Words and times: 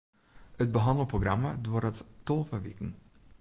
It 0.63 0.71
behannelprogramma 0.77 1.51
duorret 1.67 2.01
tolve 2.23 2.57
wiken. 2.65 2.91